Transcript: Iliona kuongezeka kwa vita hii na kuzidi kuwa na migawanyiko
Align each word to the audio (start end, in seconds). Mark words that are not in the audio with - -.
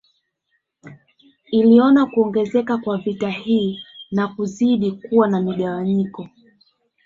Iliona 1.51 2.05
kuongezeka 2.05 2.77
kwa 2.77 2.97
vita 2.97 3.29
hii 3.29 3.83
na 4.11 4.27
kuzidi 4.27 4.91
kuwa 4.91 5.27
na 5.27 5.41
migawanyiko 5.41 6.29